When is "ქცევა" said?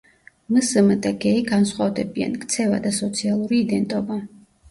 2.45-2.81